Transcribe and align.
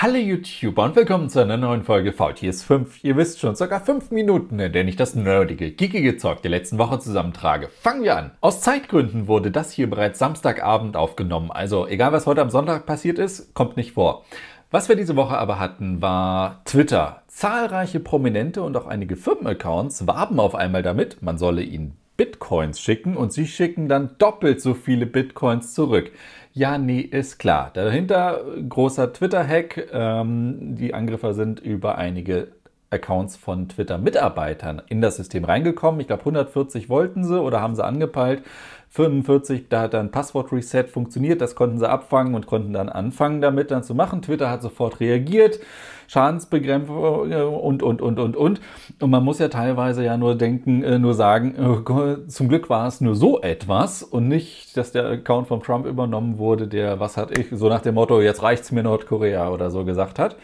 Hallo 0.00 0.14
YouTuber 0.14 0.84
und 0.84 0.94
willkommen 0.94 1.28
zu 1.28 1.40
einer 1.40 1.56
neuen 1.56 1.82
Folge 1.82 2.12
VTS 2.12 2.62
5. 2.62 3.02
Ihr 3.02 3.16
wisst 3.16 3.40
schon, 3.40 3.56
circa 3.56 3.80
5 3.80 4.12
Minuten, 4.12 4.60
in 4.60 4.72
denen 4.72 4.88
ich 4.88 4.94
das 4.94 5.16
nerdige, 5.16 5.72
geekige 5.72 6.16
Zeug 6.16 6.40
der 6.40 6.52
letzten 6.52 6.78
Woche 6.78 7.00
zusammentrage. 7.00 7.66
Fangen 7.80 8.04
wir 8.04 8.16
an. 8.16 8.30
Aus 8.40 8.60
Zeitgründen 8.60 9.26
wurde 9.26 9.50
das 9.50 9.72
hier 9.72 9.90
bereits 9.90 10.20
Samstagabend 10.20 10.96
aufgenommen, 10.96 11.50
also 11.50 11.88
egal 11.88 12.12
was 12.12 12.26
heute 12.26 12.42
am 12.42 12.50
Sonntag 12.50 12.86
passiert 12.86 13.18
ist, 13.18 13.54
kommt 13.54 13.76
nicht 13.76 13.94
vor. 13.94 14.24
Was 14.70 14.88
wir 14.88 14.94
diese 14.94 15.16
Woche 15.16 15.36
aber 15.36 15.58
hatten, 15.58 16.00
war 16.00 16.62
Twitter. 16.64 17.24
Zahlreiche 17.26 17.98
Prominente 17.98 18.62
und 18.62 18.76
auch 18.76 18.86
einige 18.86 19.16
Firmenaccounts 19.16 20.06
warben 20.06 20.38
auf 20.38 20.54
einmal 20.54 20.84
damit, 20.84 21.22
man 21.22 21.38
solle 21.38 21.62
ihnen 21.62 21.96
Bitcoins 22.18 22.80
schicken 22.80 23.16
und 23.16 23.32
sie 23.32 23.46
schicken 23.46 23.88
dann 23.88 24.16
doppelt 24.18 24.60
so 24.60 24.74
viele 24.74 25.06
Bitcoins 25.06 25.72
zurück. 25.72 26.10
Ja, 26.58 26.76
nee, 26.76 27.02
ist 27.02 27.38
klar. 27.38 27.70
Dahinter 27.72 28.42
großer 28.68 29.12
Twitter-Hack. 29.12 29.90
Ähm, 29.92 30.74
die 30.74 30.92
Angriffer 30.92 31.32
sind 31.32 31.60
über 31.60 31.98
einige 31.98 32.48
Accounts 32.90 33.36
von 33.36 33.68
Twitter-Mitarbeitern 33.68 34.82
in 34.88 35.00
das 35.00 35.16
System 35.16 35.44
reingekommen. 35.44 36.00
Ich 36.00 36.06
glaube, 36.06 36.22
140 36.22 36.88
wollten 36.88 37.24
sie 37.24 37.40
oder 37.40 37.60
haben 37.60 37.74
sie 37.74 37.84
angepeilt. 37.84 38.42
45, 38.90 39.68
da 39.68 39.82
hat 39.82 39.94
dann 39.94 40.10
Passwort-Reset 40.10 40.84
funktioniert, 40.84 41.42
das 41.42 41.54
konnten 41.54 41.78
sie 41.78 41.88
abfangen 41.88 42.34
und 42.34 42.46
konnten 42.46 42.72
dann 42.72 42.88
anfangen 42.88 43.40
damit 43.40 43.70
dann 43.70 43.84
zu 43.84 43.94
machen. 43.94 44.22
Twitter 44.22 44.50
hat 44.50 44.62
sofort 44.62 45.00
reagiert, 45.00 45.60
Schadensbegrenzung 46.06 47.30
äh, 47.30 47.42
und, 47.42 47.82
und, 47.82 48.00
und, 48.00 48.18
und, 48.18 48.36
und. 48.36 48.60
Und 48.98 49.10
man 49.10 49.22
muss 49.22 49.40
ja 49.40 49.48
teilweise 49.48 50.04
ja 50.04 50.16
nur 50.16 50.36
denken, 50.36 50.82
äh, 50.82 50.98
nur 50.98 51.12
sagen, 51.12 51.54
oh 51.60 52.16
zum 52.28 52.48
Glück 52.48 52.70
war 52.70 52.86
es 52.86 53.02
nur 53.02 53.14
so 53.14 53.42
etwas 53.42 54.02
und 54.02 54.26
nicht, 54.26 54.74
dass 54.78 54.90
der 54.90 55.06
Account 55.06 55.48
von 55.48 55.62
Trump 55.62 55.84
übernommen 55.84 56.38
wurde, 56.38 56.66
der, 56.66 56.98
was 56.98 57.18
hat 57.18 57.36
ich, 57.36 57.48
so 57.52 57.68
nach 57.68 57.82
dem 57.82 57.94
Motto, 57.94 58.22
jetzt 58.22 58.42
reicht's 58.42 58.72
mir 58.72 58.82
Nordkorea 58.82 59.50
oder 59.50 59.70
so 59.70 59.84
gesagt 59.84 60.18
hat. 60.18 60.36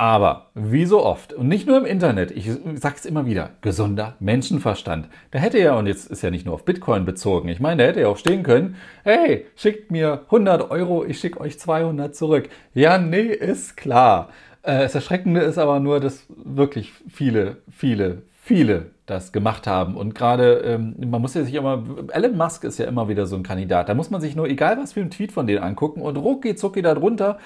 Aber 0.00 0.46
wie 0.54 0.86
so 0.86 1.04
oft, 1.04 1.34
und 1.34 1.48
nicht 1.48 1.66
nur 1.66 1.76
im 1.76 1.84
Internet, 1.84 2.30
ich 2.30 2.50
sag's 2.76 3.04
immer 3.04 3.26
wieder, 3.26 3.50
gesunder 3.60 4.16
Menschenverstand. 4.18 5.08
Da 5.30 5.38
hätte 5.38 5.58
ja, 5.58 5.74
und 5.74 5.86
jetzt 5.86 6.10
ist 6.10 6.22
ja 6.22 6.30
nicht 6.30 6.46
nur 6.46 6.54
auf 6.54 6.64
Bitcoin 6.64 7.04
bezogen, 7.04 7.50
ich 7.50 7.60
meine, 7.60 7.82
da 7.82 7.88
hätte 7.90 8.00
ja 8.00 8.08
auch 8.08 8.16
stehen 8.16 8.42
können, 8.42 8.76
hey, 9.04 9.44
schickt 9.56 9.90
mir 9.90 10.22
100 10.24 10.70
Euro, 10.70 11.04
ich 11.04 11.20
schicke 11.20 11.38
euch 11.38 11.58
200 11.58 12.16
zurück. 12.16 12.48
Ja, 12.72 12.96
nee, 12.96 13.26
ist 13.26 13.76
klar. 13.76 14.30
Äh, 14.62 14.78
das 14.78 14.94
Erschreckende 14.94 15.42
ist 15.42 15.58
aber 15.58 15.80
nur, 15.80 16.00
dass 16.00 16.24
wirklich 16.30 16.94
viele, 17.06 17.58
viele, 17.70 18.22
viele 18.42 18.92
das 19.04 19.32
gemacht 19.32 19.66
haben. 19.66 19.98
Und 19.98 20.14
gerade, 20.14 20.62
ähm, 20.64 20.94
man 21.10 21.20
muss 21.20 21.34
ja 21.34 21.44
sich 21.44 21.52
immer, 21.52 21.84
Elon 22.10 22.38
Musk 22.38 22.64
ist 22.64 22.78
ja 22.78 22.86
immer 22.86 23.10
wieder 23.10 23.26
so 23.26 23.36
ein 23.36 23.42
Kandidat. 23.42 23.90
Da 23.90 23.94
muss 23.94 24.08
man 24.08 24.22
sich 24.22 24.34
nur, 24.34 24.48
egal 24.48 24.78
was 24.78 24.94
für 24.94 25.00
ein 25.00 25.10
Tweet 25.10 25.30
von 25.30 25.46
denen 25.46 25.62
angucken 25.62 26.00
und 26.00 26.16
rucki 26.16 26.56
zucki 26.56 26.80
da 26.80 26.94
drunter 26.94 27.38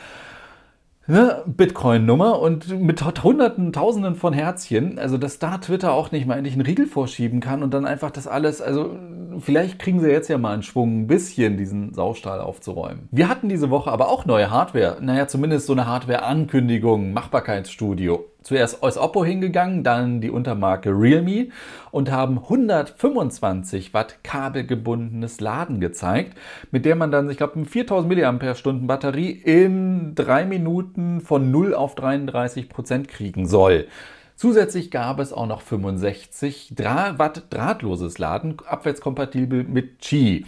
ne, 1.07 1.43
Bitcoin-Nummer 1.47 2.41
und 2.41 2.81
mit 2.81 3.03
Hunderten, 3.23 3.73
Tausenden 3.73 4.15
von 4.15 4.33
Herzchen, 4.33 4.99
also 4.99 5.19
dass 5.19 5.39
da 5.39 5.59
Twitter 5.59 5.93
auch 5.93 6.13
nicht 6.13 6.27
mal 6.27 6.37
endlich 6.37 6.55
einen 6.55 6.67
Riegel 6.67 6.87
vorschieben 6.87 7.41
kann 7.41 7.63
und 7.63 7.73
dann 7.75 7.87
einfach 7.87 8.11
das 8.11 8.27
alles, 8.27 8.63
also 8.63 8.97
vielleicht 9.39 9.79
kriegen 9.79 10.01
sie 10.01 10.11
jetzt 10.11 10.29
ja 10.29 10.39
mal 10.39 10.53
einen 10.53 10.63
Schwung, 10.63 11.03
ein 11.03 11.07
bisschen 11.07 11.57
diesen 11.57 11.93
Saustall 11.95 12.41
aufzuräumen. 12.41 13.09
Wir 13.11 13.29
hatten 13.29 13.49
diese 13.49 13.71
Woche 13.71 13.91
aber 13.91 14.09
auch 14.09 14.25
neue 14.25 14.51
Hardware, 14.51 14.99
naja, 15.01 15.27
zumindest 15.27 15.67
so 15.67 15.73
eine 15.73 15.87
Hardware-Ankündigung, 15.87 17.13
Machbarkeitsstudio 17.13 18.25
zuerst 18.45 18.83
aus 18.83 18.97
Oppo 18.97 19.25
hingegangen, 19.25 19.83
dann 19.83 20.21
die 20.21 20.31
Untermarke 20.31 20.91
Realme 20.91 21.49
und 21.91 22.13
haben 22.13 22.39
125 22.39 23.93
Watt 23.93 24.23
kabelgebundenes 24.23 25.41
Laden 25.41 25.81
gezeigt, 25.81 26.39
mit 26.71 26.85
der 26.85 26.95
man 26.95 27.11
dann, 27.11 27.29
ich 27.31 27.39
glaube, 27.39 27.57
eine 27.57 27.65
4000 27.65 28.15
mAh 28.15 28.73
Batterie 28.87 29.31
in 29.31 30.15
drei 30.15 30.45
Minuten 30.45 31.21
von 31.21 31.51
0 31.51 31.75
auf 31.75 31.97
33 31.97 32.69
Prozent 32.69 33.09
kriegen 33.09 33.47
soll. 33.47 33.89
Zusätzlich 34.37 34.91
gab 34.91 35.21
es 35.21 35.33
auch 35.33 35.47
noch 35.47 35.63
65 35.63 36.75
Watt 36.77 37.45
drahtloses 37.51 38.19
Laden, 38.19 38.57
abwärtskompatibel 38.67 39.65
mit 39.65 40.01
Qi. 40.01 40.45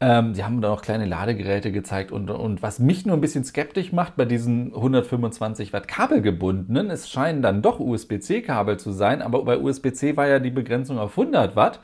Ähm, 0.00 0.32
sie 0.34 0.44
haben 0.44 0.60
da 0.60 0.68
noch 0.68 0.82
kleine 0.82 1.06
Ladegeräte 1.06 1.72
gezeigt 1.72 2.12
und, 2.12 2.30
und 2.30 2.62
was 2.62 2.78
mich 2.78 3.04
nur 3.04 3.16
ein 3.16 3.20
bisschen 3.20 3.44
skeptisch 3.44 3.92
macht 3.92 4.16
bei 4.16 4.24
diesen 4.26 4.72
125 4.72 5.72
Watt 5.72 5.88
kabelgebundenen, 5.88 6.90
es 6.90 7.10
scheinen 7.10 7.42
dann 7.42 7.62
doch 7.62 7.80
USB-C-Kabel 7.80 8.76
zu 8.78 8.92
sein, 8.92 9.22
aber 9.22 9.44
bei 9.44 9.58
USB-C 9.58 10.16
war 10.16 10.28
ja 10.28 10.38
die 10.38 10.50
Begrenzung 10.50 10.98
auf 10.98 11.18
100 11.18 11.56
Watt. 11.56 11.80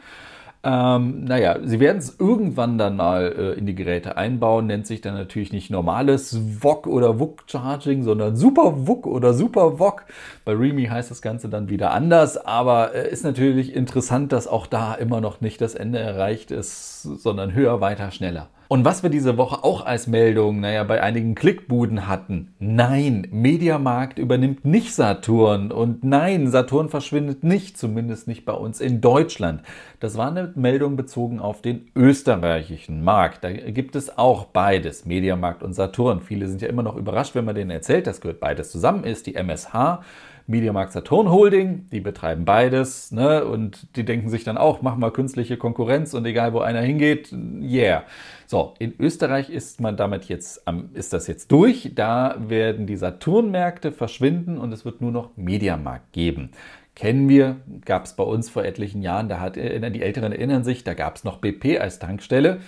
Ähm, 0.67 1.25
naja, 1.25 1.59
sie 1.63 1.79
werden 1.79 1.99
es 1.99 2.19
irgendwann 2.19 2.79
dann 2.79 2.97
mal 2.97 3.35
äh, 3.37 3.59
in 3.59 3.67
die 3.67 3.75
Geräte 3.75 4.17
einbauen, 4.17 4.67
nennt 4.67 4.87
sich 4.87 5.03
dann 5.03 5.13
natürlich 5.13 5.53
nicht 5.53 5.69
normales 5.71 6.39
VOG 6.61 6.87
oder 6.87 7.19
VOG 7.19 7.43
Charging, 7.47 8.03
sondern 8.03 8.35
Super 8.35 8.87
VOG 8.87 9.07
oder 9.07 9.35
Super 9.35 9.79
VOG. 9.79 10.07
Bei 10.47 10.53
Remy 10.53 10.87
heißt 10.87 11.11
das 11.11 11.21
Ganze 11.21 11.51
dann 11.51 11.69
wieder 11.69 11.91
anders, 11.91 12.39
aber 12.39 12.95
äh, 12.95 13.11
ist 13.11 13.25
natürlich 13.25 13.75
interessant, 13.75 14.33
dass 14.33 14.47
auch 14.47 14.67
da 14.67 14.95
immer 14.95 15.21
noch 15.21 15.43
nicht 15.43 15.61
das 15.61 15.75
Ende 15.75 15.99
erreicht 15.99 16.51
ist, 16.51 17.03
sondern 17.03 17.55
höher, 17.55 17.83
weiter, 17.83 18.11
schneller. 18.11 18.49
Und 18.69 18.85
was 18.85 19.03
wir 19.03 19.11
diese 19.11 19.37
Woche 19.37 19.63
auch 19.63 19.85
als 19.85 20.07
Meldung, 20.07 20.61
naja, 20.61 20.85
bei 20.85 21.03
einigen 21.03 21.35
Klickbuden 21.35 22.09
hatten. 22.09 22.55
Nein, 22.59 23.27
Mediamarkt 23.31 24.19
übernimmt 24.19 24.65
nicht 24.65 24.95
Saturn. 24.95 25.71
Und 25.71 26.03
nein, 26.03 26.51
Saturn 26.51 26.89
verschwindet 26.89 27.45
nicht, 27.45 27.77
zumindest 27.77 28.27
nicht 28.27 28.47
bei 28.47 28.55
uns 28.55 28.81
in 28.81 29.03
Deutschland. 29.03 29.63
Das 30.01 30.17
war 30.17 30.29
eine 30.29 30.53
Meldung 30.55 30.97
bezogen 30.97 31.41
auf 31.41 31.61
den 31.61 31.91
österreichischen 31.95 33.05
Markt. 33.05 33.45
Da 33.45 33.53
gibt 33.53 33.97
es 33.97 34.17
auch 34.17 34.47
beides, 34.47 35.05
Mediamarkt 35.05 35.63
und 35.63 35.75
Saturn. 35.75 36.21
Viele 36.21 36.49
sind 36.49 36.63
ja 36.63 36.69
immer 36.69 36.83
noch 36.83 36.97
überrascht, 36.97 37.35
wenn 37.35 37.45
man 37.45 37.55
denen 37.55 37.71
erzählt, 37.71 38.07
das 38.07 38.21
gehört 38.21 38.41
beides 38.41 38.71
zusammen 38.71 39.05
ist. 39.05 39.27
Die 39.27 39.35
MSH 39.35 40.01
Mediamarkt 40.47 40.93
Saturn 40.93 41.31
Holding, 41.31 41.87
die 41.91 42.00
betreiben 42.00 42.44
beides, 42.44 43.12
ne? 43.12 43.44
Und 43.44 43.97
die 43.97 44.05
denken 44.05 44.28
sich 44.28 44.44
dann 44.44 44.59
auch, 44.59 44.82
mach 44.82 44.97
mal 44.97 45.10
künstliche 45.10 45.56
Konkurrenz 45.56 46.12
und 46.12 46.27
egal 46.27 46.53
wo 46.53 46.60
einer 46.60 46.82
hingeht, 46.82 47.32
yeah. 47.32 48.05
So, 48.47 48.75
in 48.78 48.93
Österreich 48.99 49.49
ist 49.49 49.81
man 49.81 49.97
damit 49.97 50.27
jetzt, 50.27 50.62
ist 50.93 51.15
das 51.15 51.27
jetzt 51.27 51.50
durch. 51.50 51.93
Da 51.94 52.37
werden 52.38 52.87
die 52.87 52.97
Saturn-Märkte 52.97 53.91
verschwinden 53.91 54.59
und 54.59 54.71
es 54.72 54.84
wird 54.84 55.00
nur 55.00 55.12
noch 55.12 55.31
Mediamarkt 55.37 56.12
geben. 56.12 56.50
Kennen 56.94 57.28
wir, 57.28 57.56
gab 57.84 58.05
es 58.05 58.12
bei 58.12 58.22
uns 58.22 58.50
vor 58.50 58.65
etlichen 58.65 59.03
Jahren, 59.03 59.28
da 59.28 59.41
hat, 59.41 59.56
die 59.56 60.03
Älteren 60.03 60.31
erinnern 60.31 60.62
sich, 60.62 60.84
da 60.84 60.94
gab 60.94 61.16
es 61.16 61.25
noch 61.25 61.38
BP 61.38 61.81
als 61.81 61.99
Tankstelle, 61.99 62.61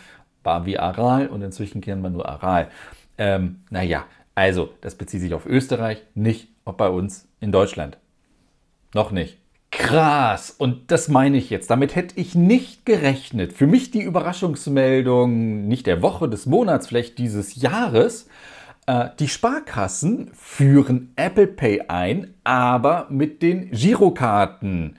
war 0.42 0.66
wie 0.66 0.78
Aral 0.78 1.28
und 1.28 1.42
inzwischen 1.42 1.80
kennt 1.80 2.02
man 2.02 2.14
nur 2.14 2.28
Aral. 2.28 2.68
Ähm, 3.18 3.60
naja, 3.70 4.04
also 4.36 4.68
das 4.82 4.94
bezieht 4.94 5.22
sich 5.22 5.34
auf 5.34 5.46
Österreich, 5.46 6.04
nicht 6.14 6.48
bei 6.64 6.88
uns 6.88 7.26
in 7.40 7.50
Deutschland. 7.50 7.98
Noch 8.94 9.10
nicht. 9.10 9.38
Krass. 9.70 10.54
Und 10.56 10.90
das 10.90 11.08
meine 11.08 11.38
ich 11.38 11.50
jetzt. 11.50 11.70
Damit 11.70 11.96
hätte 11.96 12.20
ich 12.20 12.34
nicht 12.34 12.86
gerechnet. 12.86 13.52
Für 13.52 13.66
mich 13.66 13.90
die 13.90 14.02
Überraschungsmeldung 14.02 15.66
nicht 15.66 15.86
der 15.86 16.02
Woche, 16.02 16.28
des 16.28 16.46
Monats, 16.46 16.86
vielleicht 16.86 17.18
dieses 17.18 17.60
Jahres. 17.60 18.28
Äh, 18.86 19.08
die 19.18 19.28
Sparkassen 19.28 20.30
führen 20.34 21.12
Apple 21.16 21.46
Pay 21.46 21.84
ein, 21.88 22.34
aber 22.44 23.06
mit 23.08 23.42
den 23.42 23.70
Girokarten. 23.70 24.98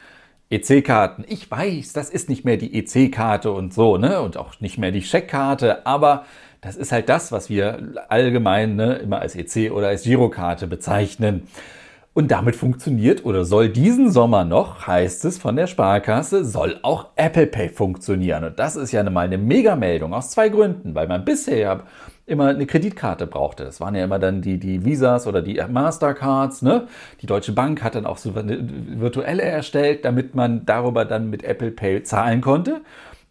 EC-Karten. 0.49 1.25
Ich 1.27 1.51
weiß, 1.51 1.93
das 1.93 2.09
ist 2.09 2.29
nicht 2.29 2.45
mehr 2.45 2.57
die 2.57 2.73
EC-Karte 2.73 3.51
und 3.51 3.73
so, 3.73 3.97
ne? 3.97 4.21
Und 4.21 4.37
auch 4.37 4.59
nicht 4.61 4.77
mehr 4.77 4.91
die 4.91 5.01
Scheckkarte, 5.01 5.85
aber 5.85 6.25
das 6.61 6.75
ist 6.75 6.91
halt 6.91 7.09
das, 7.09 7.31
was 7.31 7.49
wir 7.49 8.05
allgemein 8.09 8.75
ne, 8.75 8.95
immer 8.95 9.19
als 9.19 9.35
EC 9.35 9.71
oder 9.71 9.87
als 9.87 10.03
Girokarte 10.03 10.67
bezeichnen. 10.67 11.47
Und 12.17 12.31
damit 12.31 12.55
funktioniert 12.55 13.25
oder 13.25 13.45
soll 13.45 13.69
diesen 13.69 14.09
Sommer 14.09 14.43
noch, 14.43 14.87
heißt 14.87 15.23
es 15.25 15.37
von 15.37 15.55
der 15.55 15.67
Sparkasse, 15.67 16.45
soll 16.45 16.79
auch 16.81 17.09
Apple 17.15 17.45
Pay 17.45 17.69
funktionieren. 17.69 18.43
Und 18.43 18.57
das 18.57 18.75
ist 18.75 18.91
ja 18.91 19.07
mal 19.07 19.27
eine 19.27 19.37
Megameldung 19.37 20.15
aus 20.15 20.31
zwei 20.31 20.49
Gründen, 20.49 20.95
weil 20.95 21.07
man 21.07 21.25
bisher 21.25 21.83
immer 22.25 22.47
eine 22.47 22.65
Kreditkarte 22.65 23.27
brauchte. 23.27 23.65
Das 23.65 23.79
waren 23.79 23.93
ja 23.93 24.03
immer 24.03 24.17
dann 24.17 24.41
die, 24.41 24.57
die 24.57 24.83
Visas 24.83 25.27
oder 25.27 25.43
die 25.43 25.61
Mastercards. 25.69 26.63
Ne? 26.63 26.87
Die 27.21 27.27
Deutsche 27.27 27.53
Bank 27.53 27.83
hat 27.83 27.93
dann 27.93 28.07
auch 28.07 28.17
so 28.17 28.33
eine 28.35 28.67
virtuelle 28.99 29.43
erstellt, 29.43 30.03
damit 30.03 30.33
man 30.33 30.65
darüber 30.65 31.05
dann 31.05 31.29
mit 31.29 31.43
Apple 31.43 31.69
Pay 31.69 32.01
zahlen 32.01 32.41
konnte. 32.41 32.81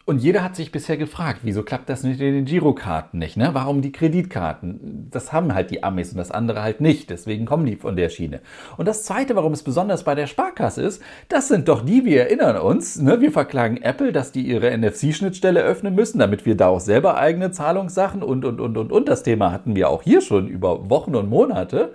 Und 0.09 0.23
jeder 0.23 0.45
hat 0.45 0.55
sich 0.55 0.71
bisher 0.71 0.97
gefragt, 0.97 1.41
wieso 1.43 1.65
klappt 1.65 1.89
das 1.89 2.05
nicht 2.05 2.21
in 2.21 2.33
den 2.33 2.45
Girokarten 2.45 3.19
nicht? 3.19 3.37
Ne? 3.37 3.51
Warum 3.55 3.83
die 3.83 3.91
Kreditkarten? 3.91 5.09
Das 5.11 5.33
haben 5.33 5.53
halt 5.53 5.73
die 5.73 5.83
Amis 5.83 6.13
und 6.13 6.19
das 6.19 6.31
andere 6.31 6.63
halt 6.63 6.81
nicht. 6.81 7.11
Deswegen 7.11 7.45
kommen 7.45 7.67
die 7.67 7.75
von 7.75 7.97
der 7.97 8.09
Schiene. 8.09 8.41
Und 8.77 8.87
das 8.87 9.03
Zweite, 9.03 9.35
warum 9.35 9.53
es 9.53 9.65
besonders 9.65 10.05
bei 10.05 10.15
der 10.15 10.29
Sparkasse 10.29 10.83
ist, 10.83 11.03
das 11.29 11.49
sind 11.49 11.67
doch 11.67 11.85
die, 11.85 12.05
wir 12.05 12.21
erinnern 12.21 12.57
uns, 12.57 13.01
ne? 13.01 13.21
wir 13.21 13.33
verklagen 13.33 13.79
Apple, 13.79 14.13
dass 14.13 14.31
die 14.31 14.43
ihre 14.43 14.71
NFC-Schnittstelle 14.79 15.61
öffnen 15.61 15.97
müssen, 15.97 16.21
damit 16.21 16.47
wir 16.47 16.57
da 16.57 16.69
auch 16.69 16.79
selber 16.79 17.17
eigene 17.17 17.51
Zahlungssachen 17.51 18.23
und, 18.23 18.45
und, 18.45 18.61
und, 18.61 18.79
und, 18.79 18.93
und. 18.93 19.09
Das 19.09 19.25
Thema 19.25 19.51
hatten 19.51 19.75
wir 19.75 19.91
auch 19.91 20.05
hier 20.05 20.21
schon 20.21 20.47
über 20.47 20.89
Wochen 20.89 21.17
und 21.17 21.29
Monate. 21.29 21.95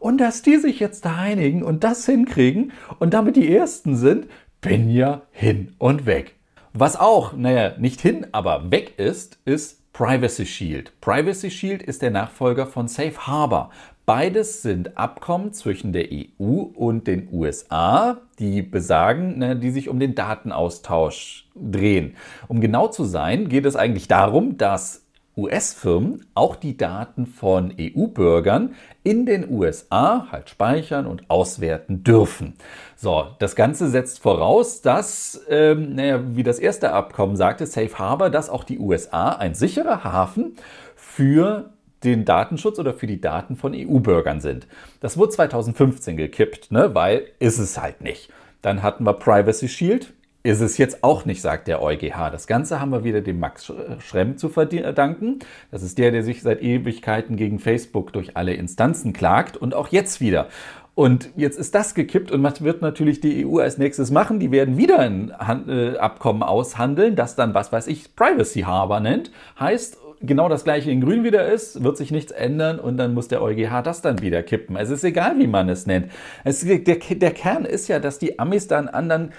Und 0.00 0.20
dass 0.20 0.42
die 0.42 0.56
sich 0.56 0.80
jetzt 0.80 1.04
da 1.04 1.18
einigen 1.18 1.62
und 1.62 1.84
das 1.84 2.04
hinkriegen 2.04 2.72
und 2.98 3.14
damit 3.14 3.36
die 3.36 3.54
Ersten 3.54 3.94
sind, 3.94 4.26
bin 4.60 4.90
ja 4.90 5.22
hin 5.30 5.72
und 5.78 6.04
weg. 6.04 6.33
Was 6.76 6.96
auch, 6.96 7.34
naja, 7.34 7.74
nicht 7.78 8.00
hin, 8.00 8.26
aber 8.32 8.72
weg 8.72 8.98
ist, 8.98 9.38
ist 9.44 9.92
Privacy 9.92 10.44
Shield. 10.44 10.92
Privacy 11.00 11.48
Shield 11.48 11.84
ist 11.84 12.02
der 12.02 12.10
Nachfolger 12.10 12.66
von 12.66 12.88
Safe 12.88 13.16
Harbor. 13.16 13.70
Beides 14.06 14.62
sind 14.62 14.98
Abkommen 14.98 15.52
zwischen 15.52 15.92
der 15.92 16.08
EU 16.10 16.62
und 16.74 17.06
den 17.06 17.28
USA, 17.30 18.18
die 18.40 18.60
besagen, 18.60 19.38
ne, 19.38 19.54
die 19.54 19.70
sich 19.70 19.88
um 19.88 20.00
den 20.00 20.16
Datenaustausch 20.16 21.48
drehen. 21.54 22.16
Um 22.48 22.60
genau 22.60 22.88
zu 22.88 23.04
sein, 23.04 23.48
geht 23.48 23.66
es 23.66 23.76
eigentlich 23.76 24.08
darum, 24.08 24.58
dass 24.58 25.03
US-Firmen 25.36 26.26
auch 26.34 26.56
die 26.56 26.76
Daten 26.76 27.26
von 27.26 27.74
EU-Bürgern 27.78 28.74
in 29.02 29.26
den 29.26 29.50
USA 29.50 30.28
halt 30.30 30.48
speichern 30.48 31.06
und 31.06 31.28
auswerten 31.28 32.04
dürfen. 32.04 32.54
So, 32.96 33.26
das 33.38 33.56
Ganze 33.56 33.88
setzt 33.88 34.20
voraus, 34.20 34.80
dass, 34.80 35.40
ähm, 35.48 35.94
naja, 35.94 36.20
wie 36.36 36.44
das 36.44 36.58
erste 36.58 36.92
Abkommen 36.92 37.36
sagte, 37.36 37.66
Safe 37.66 37.98
Harbor, 37.98 38.30
dass 38.30 38.48
auch 38.48 38.64
die 38.64 38.78
USA 38.78 39.30
ein 39.30 39.54
sicherer 39.54 40.04
Hafen 40.04 40.56
für 40.94 41.70
den 42.04 42.24
Datenschutz 42.24 42.78
oder 42.78 42.94
für 42.94 43.06
die 43.06 43.20
Daten 43.20 43.56
von 43.56 43.74
EU-Bürgern 43.74 44.40
sind. 44.40 44.66
Das 45.00 45.16
wurde 45.16 45.32
2015 45.32 46.16
gekippt, 46.16 46.70
ne, 46.70 46.94
weil 46.94 47.26
ist 47.38 47.58
es 47.58 47.80
halt 47.80 48.02
nicht. 48.02 48.30
Dann 48.62 48.82
hatten 48.82 49.04
wir 49.04 49.14
Privacy 49.14 49.68
Shield, 49.68 50.12
ist 50.44 50.60
es 50.60 50.76
jetzt 50.76 51.02
auch 51.02 51.24
nicht, 51.24 51.40
sagt 51.40 51.68
der 51.68 51.82
EuGH. 51.82 52.30
Das 52.30 52.46
Ganze 52.46 52.78
haben 52.78 52.90
wir 52.90 53.02
wieder 53.02 53.22
dem 53.22 53.40
Max 53.40 53.72
Schremm 53.98 54.36
zu 54.36 54.50
verdanken. 54.50 55.38
Das 55.70 55.82
ist 55.82 55.96
der, 55.96 56.10
der 56.10 56.22
sich 56.22 56.42
seit 56.42 56.62
Ewigkeiten 56.62 57.36
gegen 57.36 57.58
Facebook 57.58 58.12
durch 58.12 58.36
alle 58.36 58.52
Instanzen 58.52 59.14
klagt 59.14 59.56
und 59.56 59.74
auch 59.74 59.88
jetzt 59.88 60.20
wieder. 60.20 60.48
Und 60.94 61.30
jetzt 61.34 61.58
ist 61.58 61.74
das 61.74 61.94
gekippt 61.94 62.30
und 62.30 62.42
was 62.42 62.62
wird 62.62 62.82
natürlich 62.82 63.20
die 63.20 63.46
EU 63.46 63.58
als 63.58 63.78
nächstes 63.78 64.10
machen? 64.10 64.38
Die 64.38 64.52
werden 64.52 64.76
wieder 64.76 64.98
ein 64.98 65.32
äh, 65.66 65.96
Abkommen 65.96 66.42
aushandeln, 66.42 67.16
das 67.16 67.36
dann, 67.36 67.54
was 67.54 67.72
weiß 67.72 67.86
ich, 67.86 68.14
Privacy 68.14 68.60
Harbor 68.60 69.00
nennt. 69.00 69.32
Heißt, 69.58 69.96
genau 70.20 70.50
das 70.50 70.62
gleiche 70.62 70.90
in 70.90 71.00
Grün 71.00 71.24
wieder 71.24 71.50
ist, 71.50 71.82
wird 71.82 71.96
sich 71.96 72.10
nichts 72.10 72.32
ändern 72.32 72.78
und 72.78 72.98
dann 72.98 73.14
muss 73.14 73.28
der 73.28 73.42
EuGH 73.42 73.82
das 73.82 74.02
dann 74.02 74.20
wieder 74.20 74.42
kippen. 74.42 74.76
Es 74.76 74.90
ist 74.90 75.04
egal, 75.04 75.38
wie 75.38 75.46
man 75.46 75.70
es 75.70 75.86
nennt. 75.86 76.12
Es, 76.44 76.60
der, 76.60 76.78
der 76.78 77.30
Kern 77.30 77.64
ist 77.64 77.88
ja, 77.88 77.98
dass 77.98 78.18
die 78.18 78.38
Amis 78.38 78.68
dann 78.68 78.86
anderen 78.86 79.32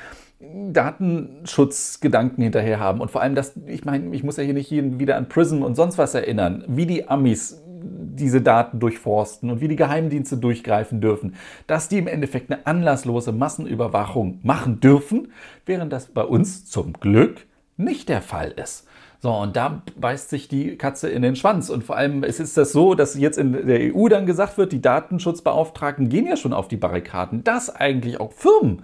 Datenschutzgedanken 0.71 2.43
hinterher 2.43 2.79
haben. 2.79 3.01
Und 3.01 3.11
vor 3.11 3.21
allem, 3.21 3.35
dass, 3.35 3.53
ich 3.67 3.85
meine, 3.85 4.15
ich 4.15 4.23
muss 4.23 4.37
ja 4.37 4.43
hier 4.43 4.53
nicht 4.53 4.69
jeden 4.69 4.99
wieder 4.99 5.17
an 5.17 5.29
Prism 5.29 5.61
und 5.61 5.75
sonst 5.75 5.97
was 5.97 6.13
erinnern, 6.15 6.63
wie 6.67 6.85
die 6.85 7.07
Amis 7.07 7.61
diese 7.85 8.41
Daten 8.41 8.79
durchforsten 8.79 9.49
und 9.49 9.61
wie 9.61 9.67
die 9.67 9.75
Geheimdienste 9.75 10.37
durchgreifen 10.37 11.01
dürfen, 11.01 11.35
dass 11.67 11.87
die 11.89 11.97
im 11.97 12.07
Endeffekt 12.07 12.51
eine 12.51 12.65
anlasslose 12.65 13.31
Massenüberwachung 13.31 14.39
machen 14.43 14.79
dürfen, 14.79 15.31
während 15.65 15.93
das 15.93 16.07
bei 16.07 16.23
uns 16.23 16.65
zum 16.65 16.93
Glück 16.93 17.45
nicht 17.77 18.09
der 18.09 18.21
Fall 18.21 18.51
ist. 18.51 18.87
So, 19.19 19.33
und 19.33 19.55
da 19.55 19.81
beißt 19.99 20.29
sich 20.29 20.47
die 20.47 20.77
Katze 20.77 21.09
in 21.09 21.21
den 21.21 21.35
Schwanz. 21.35 21.69
Und 21.69 21.83
vor 21.83 21.97
allem 21.97 22.23
es 22.23 22.39
ist 22.39 22.57
das 22.57 22.71
so, 22.71 22.95
dass 22.95 23.17
jetzt 23.17 23.37
in 23.37 23.53
der 23.65 23.95
EU 23.95 24.07
dann 24.07 24.25
gesagt 24.25 24.57
wird, 24.57 24.71
die 24.71 24.81
Datenschutzbeauftragten 24.81 26.09
gehen 26.09 26.27
ja 26.27 26.37
schon 26.37 26.53
auf 26.53 26.67
die 26.67 26.77
Barrikaden, 26.77 27.43
dass 27.43 27.75
eigentlich 27.75 28.19
auch 28.19 28.31
Firmen 28.33 28.83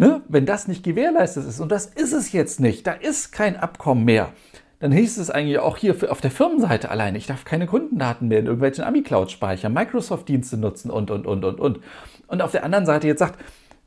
Ne? 0.00 0.22
Wenn 0.28 0.46
das 0.46 0.66
nicht 0.66 0.82
gewährleistet 0.82 1.46
ist, 1.46 1.60
und 1.60 1.70
das 1.70 1.84
ist 1.84 2.14
es 2.14 2.32
jetzt 2.32 2.58
nicht, 2.58 2.86
da 2.86 2.92
ist 2.92 3.32
kein 3.32 3.58
Abkommen 3.58 4.06
mehr, 4.06 4.32
dann 4.78 4.92
hieß 4.92 5.18
es 5.18 5.30
eigentlich 5.30 5.58
auch 5.58 5.76
hier 5.76 5.94
auf 6.10 6.22
der 6.22 6.30
Firmenseite 6.30 6.90
alleine, 6.90 7.18
ich 7.18 7.26
darf 7.26 7.44
keine 7.44 7.66
Kundendaten 7.66 8.28
mehr 8.28 8.38
in 8.38 8.46
irgendwelchen 8.46 8.82
Ami-Cloud 8.82 9.30
speichern, 9.30 9.74
Microsoft-Dienste 9.74 10.56
nutzen 10.56 10.90
und, 10.90 11.10
und, 11.10 11.26
und, 11.26 11.44
und, 11.44 11.60
und. 11.60 11.80
Und 12.28 12.40
auf 12.40 12.50
der 12.50 12.64
anderen 12.64 12.86
Seite 12.86 13.08
jetzt 13.08 13.18
sagt, 13.18 13.38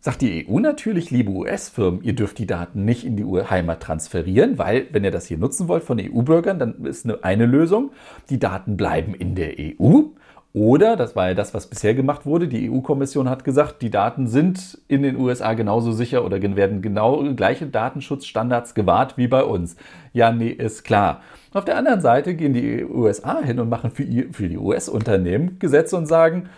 sagt 0.01 0.21
die 0.21 0.47
EU 0.47 0.59
natürlich, 0.59 1.09
liebe 1.09 1.31
US-Firmen, 1.31 2.03
ihr 2.03 2.13
dürft 2.13 2.37
die 2.37 2.45
Daten 2.45 2.85
nicht 2.85 3.05
in 3.05 3.17
die 3.17 3.25
Heimat 3.25 3.81
transferieren, 3.81 4.59
weil 4.59 4.85
wenn 4.91 5.03
ihr 5.03 5.09
das 5.09 5.25
hier 5.25 5.39
nutzen 5.39 5.67
wollt 5.67 5.83
von 5.83 5.99
EU-Bürgern, 5.99 6.59
dann 6.59 6.85
ist 6.85 7.05
eine, 7.05 7.23
eine 7.23 7.47
Lösung, 7.47 7.89
die 8.29 8.37
Daten 8.37 8.77
bleiben 8.77 9.15
in 9.15 9.33
der 9.33 9.55
EU. 9.57 10.03
Oder, 10.55 10.95
das 10.95 11.15
war 11.15 11.29
ja 11.29 11.33
das, 11.33 11.55
was 11.55 11.65
bisher 11.65 11.95
gemacht 11.95 12.27
wurde, 12.27 12.47
die 12.47 12.69
EU-Kommission 12.69 13.27
hat 13.27 13.43
gesagt, 13.43 13.81
die 13.81 13.89
Daten 13.89 14.27
sind 14.27 14.77
in 14.87 15.01
den 15.01 15.17
USA 15.17 15.53
genauso 15.55 15.91
sicher 15.91 16.23
oder 16.23 16.39
werden 16.55 16.83
genau 16.83 17.23
gleiche 17.33 17.65
Datenschutzstandards 17.65 18.75
gewahrt 18.75 19.17
wie 19.17 19.27
bei 19.27 19.43
uns. 19.43 19.75
Ja, 20.13 20.31
nee, 20.31 20.49
ist 20.49 20.83
klar. 20.83 21.21
Auf 21.53 21.65
der 21.65 21.75
anderen 21.75 22.01
Seite 22.01 22.35
gehen 22.35 22.53
die 22.53 22.85
USA 22.85 23.41
hin 23.41 23.59
und 23.59 23.69
machen 23.69 23.89
für, 23.89 24.05
für 24.31 24.47
die 24.47 24.59
US-Unternehmen 24.59 25.57
Gesetze 25.57 25.97
und 25.97 26.05
sagen, 26.05 26.49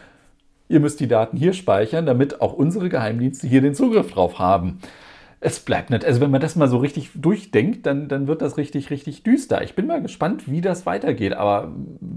ihr 0.68 0.82
müsst 0.82 1.00
die 1.00 1.08
Daten 1.08 1.38
hier 1.38 1.54
speichern, 1.54 2.06
damit 2.06 2.42
auch 2.42 2.52
unsere 2.52 2.90
Geheimdienste 2.90 3.48
hier 3.48 3.62
den 3.62 3.76
Zugriff 3.76 4.12
drauf 4.12 4.40
haben 4.40 4.80
es 5.46 5.60
bleibt 5.60 5.92
nicht. 5.92 6.04
Also 6.04 6.22
wenn 6.22 6.32
man 6.32 6.42
das 6.42 6.56
mal 6.56 6.68
so 6.68 6.78
richtig 6.78 7.12
durchdenkt, 7.14 7.86
dann, 7.86 8.08
dann 8.08 8.28
wird 8.28 8.42
das 8.42 8.58
richtig, 8.58 8.90
richtig 8.90 9.22
düster. 9.22 9.62
Ich 9.64 9.76
bin 9.76 9.86
mal 9.86 10.02
gespannt, 10.02 10.50
wie 10.50 10.60
das 10.60 10.86
weitergeht, 10.88 11.34
aber 11.34 11.72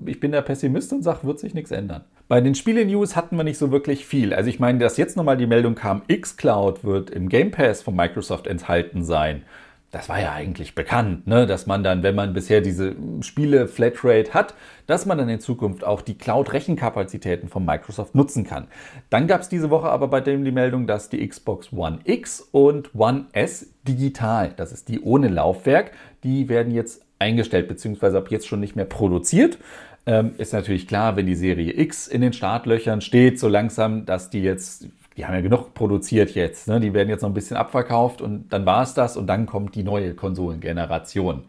ich 0.07 0.19
bin 0.19 0.33
der 0.33 0.41
Pessimist 0.41 0.93
und 0.95 1.03
sage, 1.03 1.27
wird 1.27 1.39
sich 1.39 1.53
nichts 1.53 1.71
ändern. 1.71 2.05
Bei 2.27 2.41
den 2.41 2.55
Spiele-News 2.55 3.17
hatten 3.17 3.37
wir 3.37 3.45
nicht 3.45 3.59
so 3.59 3.71
wirklich 3.71 4.07
viel. 4.07 4.33
Also 4.33 4.49
ich 4.49 4.61
meine, 4.61 4.79
dass 4.79 4.97
jetzt 4.97 5.17
nochmal 5.17 5.37
die 5.37 5.47
Meldung 5.47 5.75
kam, 5.75 6.03
xCloud 6.09 6.85
wird 6.85 7.11
im 7.11 7.29
Game 7.29 7.51
Pass 7.51 7.83
von 7.83 7.95
Microsoft 7.95 8.47
enthalten 8.47 9.05
sein 9.05 9.43
das 9.91 10.09
war 10.11 10.21
ja 10.21 10.33
eigentlich 10.33 10.75
bekannt, 10.75 11.27
ne? 11.27 11.47
dass 11.47 11.67
man 11.67 11.83
dann, 11.83 12.03
wenn 12.03 12.15
man 12.15 12.35
bisher 12.35 12.61
diese 12.61 12.95
Spiele 13.21 13.69
Flatrate 13.69 14.35
hat, 14.35 14.55
dass 14.87 15.07
man 15.07 15.17
dann 15.17 15.31
in 15.31 15.41
Zukunft 15.41 15.83
auch 15.83 16.03
die 16.03 16.19
Cloud-Rechenkapazitäten 16.19 17.49
von 17.49 17.65
Microsoft 17.65 18.15
nutzen 18.15 18.45
kann. 18.45 18.69
Dann 19.09 19.27
gab 19.27 19.41
es 19.41 19.49
diese 19.49 19.71
Woche 19.71 19.89
aber 19.89 20.09
bei 20.09 20.21
dem 20.21 20.45
die 20.45 20.53
Meldung, 20.53 20.87
dass 20.87 21.09
die 21.09 21.27
Xbox 21.27 21.73
One 21.73 22.01
X 22.05 22.47
und 22.53 22.95
One 22.95 23.27
S 23.33 23.71
digital, 23.87 24.53
das 24.57 24.73
ist 24.73 24.89
die 24.89 25.01
ohne 25.01 25.29
Laufwerk, 25.29 25.93
die 26.23 26.51
werden 26.51 26.73
jetzt 26.73 27.03
eingestellt, 27.19 27.67
beziehungsweise 27.69 28.19
ab 28.19 28.31
jetzt 28.31 28.47
schon 28.47 28.61
nicht 28.61 28.77
mehr 28.77 28.85
produziert. 28.85 29.59
Ähm, 30.05 30.33
ist 30.39 30.53
natürlich 30.53 30.87
klar, 30.87 31.17
wenn 31.17 31.27
die 31.27 31.35
Serie 31.35 31.79
X 31.79 32.07
in 32.07 32.21
den 32.21 32.33
Startlöchern 32.33 33.01
steht, 33.01 33.41
so 33.41 33.49
langsam, 33.49 34.05
dass 34.05 34.31
die 34.31 34.43
jetzt 34.43 34.89
die 35.19 35.27
haben 35.27 35.35
ja 35.35 35.41
genug 35.41 35.75
produziert 35.75 36.31
jetzt. 36.31 36.69
Ne? 36.69 36.79
Die 36.79 36.95
werden 36.95 37.09
jetzt 37.09 37.23
noch 37.23 37.29
ein 37.29 37.35
bisschen 37.35 37.57
abverkauft 37.57 38.23
und 38.23 38.53
dann 38.53 38.65
war 38.65 38.83
es 38.83 38.95
das 38.95 39.17
und 39.17 39.27
dann 39.27 39.47
kommt 39.47 39.75
die 39.75 39.83
neue 39.83 40.15
Konsolengeneration. 40.15 41.43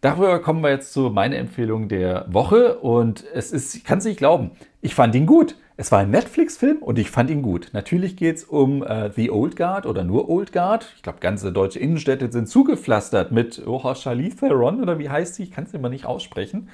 Darüber 0.00 0.40
kommen 0.40 0.62
wir 0.62 0.70
jetzt 0.70 0.92
zu 0.92 1.02
meiner 1.10 1.36
Empfehlung 1.36 1.88
der 1.88 2.26
Woche 2.28 2.78
und 2.78 3.24
es 3.32 3.52
ist, 3.52 3.76
ich 3.76 3.84
kann 3.84 3.98
es 3.98 4.04
nicht 4.04 4.18
glauben, 4.18 4.50
ich 4.82 4.96
fand 4.96 5.14
ihn 5.14 5.26
gut. 5.26 5.54
Es 5.80 5.92
war 5.92 6.00
ein 6.00 6.10
Netflix-Film 6.10 6.78
und 6.78 6.98
ich 6.98 7.08
fand 7.08 7.30
ihn 7.30 7.40
gut. 7.40 7.68
Natürlich 7.72 8.16
geht 8.16 8.38
es 8.38 8.42
um 8.42 8.82
äh, 8.82 9.12
The 9.14 9.30
Old 9.30 9.54
Guard 9.54 9.86
oder 9.86 10.02
nur 10.02 10.28
Old 10.28 10.52
Guard. 10.52 10.92
Ich 10.96 11.02
glaube, 11.02 11.20
ganze 11.20 11.52
deutsche 11.52 11.78
Innenstädte 11.78 12.32
sind 12.32 12.48
zugepflastert 12.48 13.30
mit 13.30 13.62
oh, 13.64 13.94
Charlize 13.94 14.38
Theron 14.38 14.82
oder 14.82 14.98
wie 14.98 15.08
heißt 15.08 15.36
sie? 15.36 15.44
Ich 15.44 15.52
kann 15.52 15.62
es 15.62 15.74
immer 15.74 15.88
nicht 15.88 16.04
aussprechen. 16.04 16.68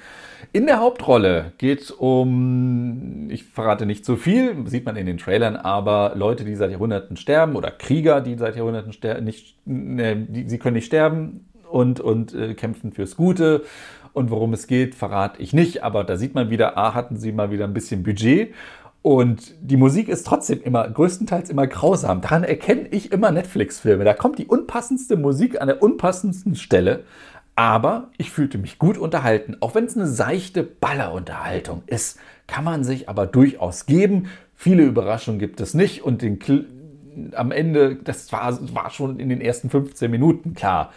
In 0.53 0.65
der 0.65 0.79
Hauptrolle 0.79 1.53
geht 1.59 1.81
es 1.81 1.91
um, 1.91 3.29
ich 3.29 3.43
verrate 3.43 3.85
nicht 3.85 4.05
zu 4.05 4.15
viel, 4.15 4.67
sieht 4.67 4.87
man 4.87 4.95
in 4.95 5.05
den 5.05 5.19
Trailern, 5.19 5.55
aber 5.55 6.13
Leute, 6.15 6.43
die 6.43 6.55
seit 6.55 6.71
Jahrhunderten 6.71 7.15
sterben 7.15 7.55
oder 7.55 7.69
Krieger, 7.69 8.21
die 8.21 8.35
seit 8.39 8.55
Jahrhunderten 8.55 8.91
sterben, 8.91 9.23
nicht, 9.23 9.55
ne, 9.67 10.27
sie 10.47 10.57
können 10.57 10.77
nicht 10.77 10.87
sterben 10.87 11.45
und, 11.69 11.99
und 11.99 12.33
äh, 12.33 12.55
kämpfen 12.55 12.91
fürs 12.91 13.15
Gute. 13.15 13.65
Und 14.13 14.31
worum 14.31 14.53
es 14.53 14.65
geht, 14.65 14.95
verrate 14.95 15.41
ich 15.41 15.51
nicht, 15.51 15.83
aber 15.83 16.05
da 16.05 16.15
sieht 16.15 16.33
man 16.33 16.49
wieder, 16.49 16.77
A, 16.77 16.93
hatten 16.93 17.17
sie 17.17 17.33
mal 17.33 17.51
wieder 17.51 17.65
ein 17.65 17.73
bisschen 17.73 18.01
Budget 18.01 18.53
und 19.05 19.53
die 19.61 19.77
Musik 19.77 20.09
ist 20.09 20.25
trotzdem 20.25 20.63
immer, 20.63 20.89
größtenteils 20.89 21.51
immer 21.51 21.67
grausam. 21.67 22.21
Daran 22.21 22.43
erkenne 22.43 22.87
ich 22.87 23.11
immer 23.11 23.29
Netflix-Filme. 23.29 24.03
Da 24.03 24.15
kommt 24.15 24.39
die 24.39 24.47
unpassendste 24.47 25.15
Musik 25.15 25.61
an 25.61 25.67
der 25.67 25.83
unpassendsten 25.83 26.55
Stelle. 26.55 27.03
Aber 27.53 28.09
ich 28.17 28.31
fühlte 28.31 28.57
mich 28.57 28.79
gut 28.79 28.97
unterhalten. 28.97 29.57
Auch 29.59 29.75
wenn 29.75 29.85
es 29.85 29.95
eine 29.95 30.07
seichte 30.07 30.63
Ballerunterhaltung 30.63 31.83
ist, 31.85 32.17
kann 32.47 32.63
man 32.63 32.83
sich 32.83 33.07
aber 33.07 33.27
durchaus 33.27 33.85
geben. 33.85 34.25
Viele 34.55 34.81
Überraschungen 34.81 35.37
gibt 35.37 35.61
es 35.61 35.75
nicht. 35.75 36.01
Und 36.01 36.23
den, 36.23 36.39
am 37.35 37.51
Ende, 37.51 37.97
das 37.97 38.31
war, 38.31 38.57
war 38.73 38.89
schon 38.89 39.19
in 39.19 39.29
den 39.29 39.39
ersten 39.39 39.69
15 39.69 40.09
Minuten 40.09 40.55
klar. 40.55 40.91